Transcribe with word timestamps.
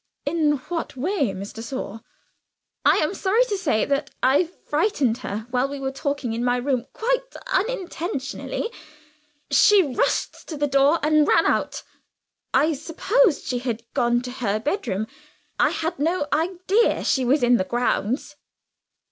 "In 0.25 0.53
what 0.69 0.95
way, 0.97 1.31
Miss 1.31 1.53
de 1.53 1.61
Sor?" 1.61 2.01
"I 2.83 2.97
am 2.97 3.13
sorry 3.13 3.45
to 3.45 3.55
say 3.55 3.87
I 4.23 4.45
frightened 4.45 5.19
her 5.19 5.45
while 5.51 5.69
we 5.69 5.79
were 5.79 5.91
talking 5.91 6.33
in 6.33 6.43
my 6.43 6.57
room 6.57 6.87
quite 6.91 7.21
unintentionally. 7.53 8.71
She 9.51 9.83
rushed 9.93 10.47
to 10.49 10.57
the 10.57 10.65
door 10.65 10.97
and 11.03 11.27
ran 11.27 11.45
out. 11.45 11.83
I 12.51 12.73
supposed 12.73 13.45
she 13.45 13.59
had 13.59 13.83
gone 13.93 14.23
to 14.23 14.31
her 14.31 14.59
bedroom; 14.59 15.05
I 15.59 15.69
had 15.69 15.99
no 15.99 16.25
idea 16.33 17.03
she 17.03 17.23
was 17.23 17.43
in 17.43 17.57
the 17.57 17.63
grounds." 17.63 18.35